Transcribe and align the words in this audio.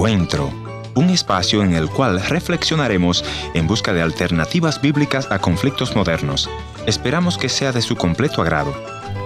Un 0.00 1.10
espacio 1.10 1.62
en 1.62 1.74
el 1.74 1.90
cual 1.90 2.22
reflexionaremos 2.22 3.22
en 3.52 3.66
busca 3.66 3.92
de 3.92 4.00
alternativas 4.00 4.80
bíblicas 4.80 5.30
a 5.30 5.40
conflictos 5.40 5.94
modernos. 5.94 6.48
Esperamos 6.86 7.36
que 7.36 7.50
sea 7.50 7.70
de 7.70 7.82
su 7.82 7.96
completo 7.96 8.40
agrado. 8.40 8.72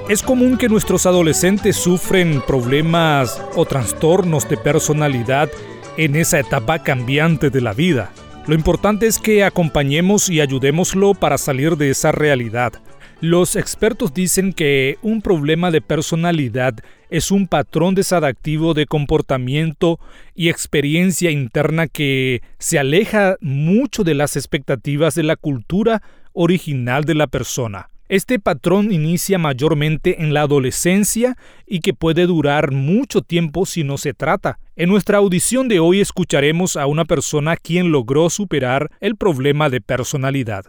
Es 0.08 0.20
común 0.20 0.58
que 0.58 0.68
nuestros 0.68 1.06
adolescentes 1.06 1.76
sufren 1.76 2.42
problemas 2.44 3.40
o 3.54 3.64
trastornos 3.66 4.48
de 4.48 4.56
personalidad 4.56 5.48
en 5.96 6.16
esa 6.16 6.40
etapa 6.40 6.80
cambiante 6.80 7.50
de 7.50 7.60
la 7.60 7.72
vida. 7.72 8.10
Lo 8.48 8.56
importante 8.56 9.06
es 9.06 9.20
que 9.20 9.44
acompañemos 9.44 10.28
y 10.28 10.40
ayudémoslo 10.40 11.14
para 11.14 11.38
salir 11.38 11.76
de 11.76 11.90
esa 11.90 12.10
realidad. 12.10 12.72
Los 13.20 13.54
expertos 13.54 14.12
dicen 14.12 14.52
que 14.52 14.98
un 15.02 15.22
problema 15.22 15.70
de 15.70 15.80
personalidad 15.80 16.74
es 17.14 17.30
un 17.30 17.46
patrón 17.46 17.94
desadaptivo 17.94 18.74
de 18.74 18.86
comportamiento 18.86 20.00
y 20.34 20.48
experiencia 20.48 21.30
interna 21.30 21.86
que 21.86 22.42
se 22.58 22.76
aleja 22.76 23.36
mucho 23.40 24.02
de 24.02 24.14
las 24.14 24.34
expectativas 24.34 25.14
de 25.14 25.22
la 25.22 25.36
cultura 25.36 26.02
original 26.32 27.04
de 27.04 27.14
la 27.14 27.28
persona. 27.28 27.88
Este 28.08 28.40
patrón 28.40 28.90
inicia 28.90 29.38
mayormente 29.38 30.22
en 30.22 30.34
la 30.34 30.42
adolescencia 30.42 31.36
y 31.68 31.78
que 31.80 31.94
puede 31.94 32.26
durar 32.26 32.72
mucho 32.72 33.22
tiempo 33.22 33.64
si 33.64 33.84
no 33.84 33.96
se 33.96 34.12
trata. 34.12 34.58
En 34.74 34.88
nuestra 34.88 35.18
audición 35.18 35.68
de 35.68 35.78
hoy 35.78 36.00
escucharemos 36.00 36.76
a 36.76 36.86
una 36.86 37.04
persona 37.04 37.56
quien 37.56 37.92
logró 37.92 38.28
superar 38.28 38.90
el 39.00 39.14
problema 39.14 39.70
de 39.70 39.80
personalidad. 39.80 40.64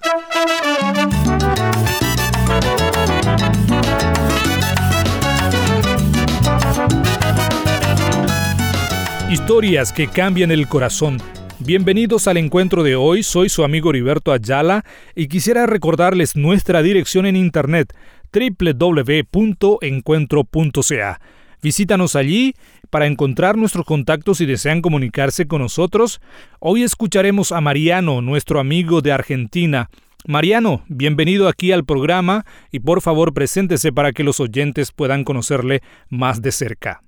Historias 9.36 9.92
que 9.92 10.08
cambian 10.08 10.50
el 10.50 10.70
corazón. 10.70 11.18
Bienvenidos 11.60 12.30
al 12.30 12.38
encuentro 12.38 12.84
de 12.84 12.96
hoy, 12.96 13.22
soy 13.22 13.50
su 13.50 13.66
amigo 13.66 13.90
Heriberto 13.90 14.32
Ayala 14.32 14.86
y 15.14 15.28
quisiera 15.28 15.66
recordarles 15.66 16.38
nuestra 16.38 16.82
dirección 16.82 17.26
en 17.26 17.36
internet 17.36 17.94
www.encuentro.ca. 18.32 21.20
Visítanos 21.62 22.16
allí 22.16 22.54
para 22.90 23.08
encontrar 23.08 23.58
nuestros 23.58 23.86
contactos 23.86 24.38
si 24.38 24.46
desean 24.46 24.82
comunicarse 24.82 25.48
con 25.48 25.62
nosotros. 25.62 26.22
Hoy 26.60 26.84
escucharemos 26.84 27.52
a 27.52 27.60
Mariano, 27.60 28.22
nuestro 28.22 28.62
amigo 28.62 29.02
de 29.02 29.12
Argentina. 29.12 29.90
Mariano, 30.26 30.86
bienvenido 30.88 31.50
aquí 31.50 31.74
al 31.74 31.84
programa 31.84 32.46
y 32.72 32.80
por 32.80 33.02
favor 33.02 33.34
preséntese 33.34 33.92
para 33.92 34.14
que 34.14 34.24
los 34.24 34.40
oyentes 34.40 34.94
puedan 34.94 35.26
conocerle 35.26 35.82
más 36.08 36.42
de 36.42 36.54
cerca. 36.54 37.02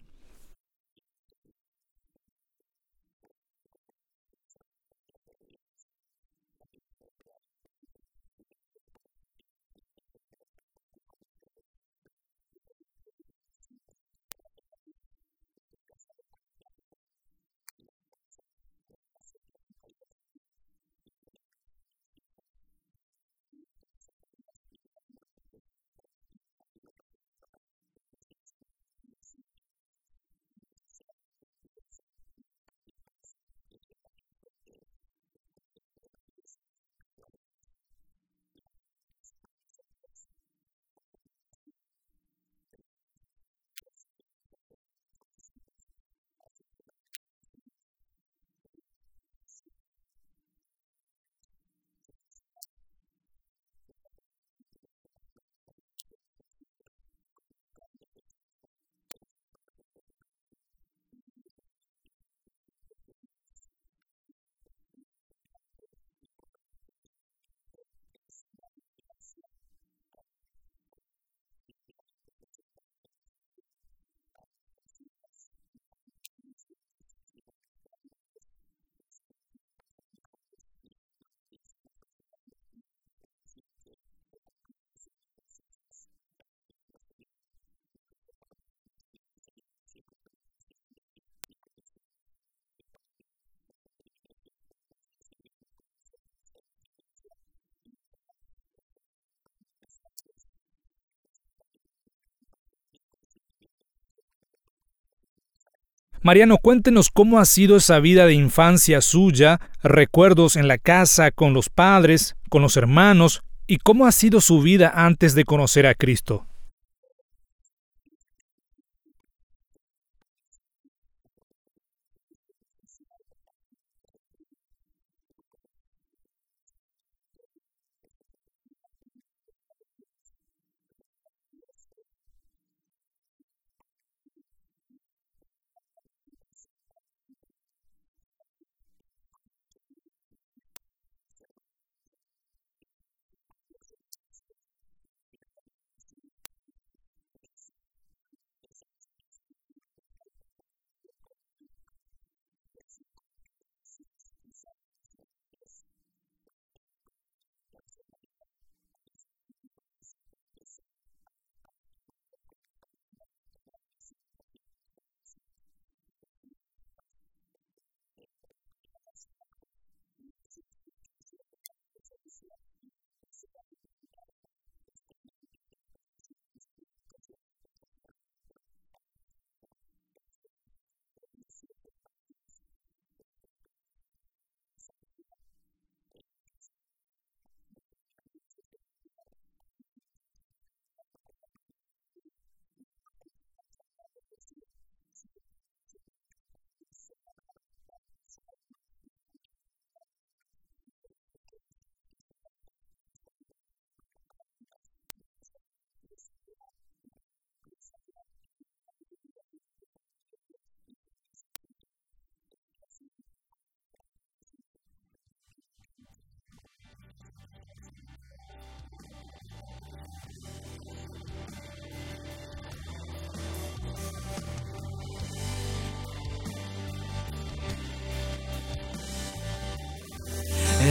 Mariano, 106.27 106.57
cuéntenos 106.57 107.09
cómo 107.09 107.39
ha 107.39 107.45
sido 107.45 107.77
esa 107.77 108.01
vida 108.01 108.25
de 108.25 108.33
infancia 108.33 108.99
suya, 108.99 109.61
recuerdos 109.81 110.57
en 110.57 110.67
la 110.67 110.77
casa, 110.77 111.31
con 111.31 111.53
los 111.53 111.69
padres, 111.69 112.35
con 112.49 112.61
los 112.61 112.75
hermanos, 112.75 113.43
y 113.65 113.77
cómo 113.77 114.05
ha 114.05 114.11
sido 114.11 114.41
su 114.41 114.61
vida 114.61 114.91
antes 114.93 115.35
de 115.35 115.45
conocer 115.45 115.87
a 115.87 115.95
Cristo. 115.95 116.45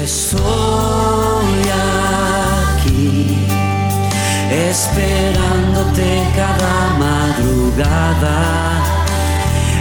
Estoy 0.06 0.38
aquí 2.78 3.38
esperándote 4.52 6.22
cada 6.36 6.94
madrugada. 6.96 8.38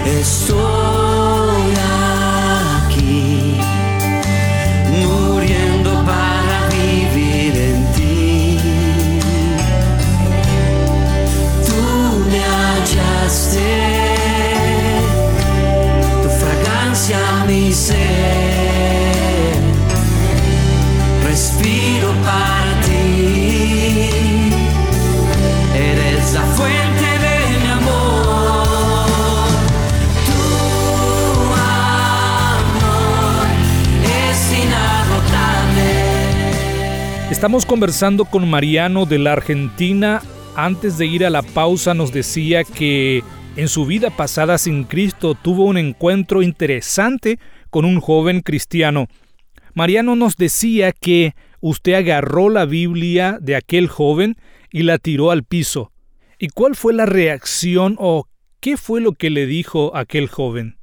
Estoy 0.04 1.05
Estamos 37.46 37.66
conversando 37.66 38.26
con 38.26 38.50
Mariano 38.50 39.06
de 39.06 39.20
la 39.20 39.34
Argentina. 39.34 40.22
Antes 40.56 40.98
de 40.98 41.06
ir 41.06 41.26
a 41.26 41.30
la 41.30 41.44
pausa 41.44 41.94
nos 41.94 42.12
decía 42.12 42.64
que 42.64 43.24
en 43.56 43.68
su 43.68 43.86
vida 43.86 44.10
pasada 44.10 44.58
sin 44.58 44.84
Cristo 44.84 45.36
tuvo 45.36 45.66
un 45.66 45.78
encuentro 45.78 46.42
interesante 46.42 47.38
con 47.70 47.86
un 47.86 48.00
joven 48.00 48.42
cristiano. 48.42 49.08
Mariano 49.76 50.16
nos 50.16 50.38
decía 50.38 50.94
que 50.94 51.36
usted 51.60 51.96
agarró 51.96 52.50
la 52.50 52.66
Biblia 52.66 53.38
de 53.42 53.58
aquel 53.58 53.90
joven 53.90 54.38
y 54.72 54.84
la 54.84 54.98
tiró 55.00 55.32
al 55.32 55.44
piso. 55.44 55.92
¿Y 56.40 56.48
cuál 56.48 56.76
fue 56.76 56.94
la 56.94 57.06
reacción 57.06 57.98
o 58.00 58.30
qué 58.62 58.78
fue 58.78 59.02
lo 59.02 59.12
que 59.12 59.30
le 59.30 59.46
dijo 59.46 59.94
aquel 59.94 60.30
joven? 60.30 60.78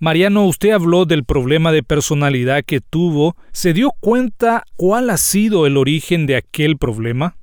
Mariano, 0.00 0.46
usted 0.46 0.70
habló 0.70 1.06
del 1.06 1.24
problema 1.24 1.72
de 1.72 1.82
personalidad 1.82 2.64
que 2.64 2.80
tuvo. 2.80 3.36
¿Se 3.50 3.72
dio 3.72 3.90
cuenta 3.98 4.62
cuál 4.76 5.10
ha 5.10 5.16
sido 5.16 5.66
el 5.66 5.76
origen 5.76 6.26
de 6.26 6.36
aquel 6.36 6.78
problema? 6.78 7.36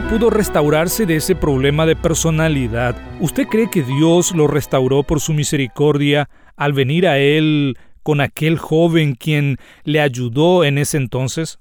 ¿Cómo 0.00 0.12
pudo 0.12 0.30
restaurarse 0.30 1.04
de 1.04 1.16
ese 1.16 1.34
problema 1.34 1.84
de 1.84 1.94
personalidad? 1.94 2.96
¿Usted 3.20 3.46
cree 3.46 3.68
que 3.68 3.82
Dios 3.82 4.34
lo 4.34 4.46
restauró 4.46 5.02
por 5.02 5.20
su 5.20 5.34
misericordia 5.34 6.30
al 6.56 6.72
venir 6.72 7.06
a 7.06 7.18
él 7.18 7.76
con 8.02 8.22
aquel 8.22 8.56
joven 8.56 9.14
quien 9.14 9.58
le 9.84 10.00
ayudó 10.00 10.64
en 10.64 10.78
ese 10.78 10.96
entonces? 10.96 11.58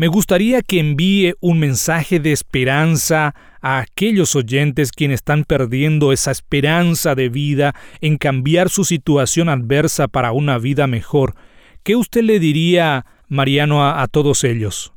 Me 0.00 0.08
gustaría 0.08 0.62
que 0.62 0.80
envíe 0.80 1.34
un 1.40 1.58
mensaje 1.58 2.20
de 2.20 2.32
esperanza 2.32 3.34
a 3.60 3.80
aquellos 3.80 4.34
oyentes 4.34 4.92
quienes 4.92 5.16
están 5.16 5.44
perdiendo 5.44 6.12
esa 6.12 6.30
esperanza 6.30 7.14
de 7.14 7.28
vida 7.28 7.74
en 8.00 8.16
cambiar 8.16 8.70
su 8.70 8.84
situación 8.84 9.50
adversa 9.50 10.08
para 10.08 10.32
una 10.32 10.56
vida 10.56 10.86
mejor. 10.86 11.34
¿Qué 11.82 11.96
usted 11.96 12.22
le 12.22 12.38
diría, 12.40 13.04
Mariano, 13.28 13.84
a, 13.84 14.00
a 14.00 14.08
todos 14.08 14.42
ellos? 14.42 14.94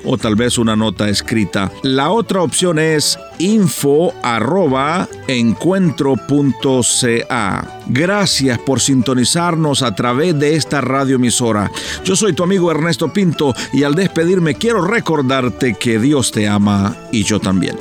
o 0.04 0.18
tal 0.18 0.36
vez 0.36 0.58
una 0.58 0.76
nota 0.76 1.10
escrita. 1.10 1.72
La 1.84 2.12
otra 2.12 2.42
opción 2.42 2.80
es 2.80 3.20
info 3.40 4.14
arroba 4.24 5.08
encuentro.ca. 5.28 6.20
Gracias 7.88 8.60
por 8.60 8.80
sintonizarnos 8.80 9.82
a 9.82 9.94
través 9.96 10.40
de 10.40 10.56
esta 10.56 10.80
radioemisora. 10.82 11.72
Yo 12.04 12.16
soy 12.16 12.34
tu 12.34 12.44
amigo 12.44 12.72
Ernesto 12.72 13.12
Pinto 13.12 13.54
y 13.74 13.84
al 13.84 13.96
despedirme 13.96 14.56
quiero 14.56 14.82
recordarte 14.86 15.76
que 15.76 16.00
Dios 16.00 16.32
te 16.32 16.48
ama 16.48 16.96
y 17.12 17.24
yo 17.24 17.40
también. 17.40 17.76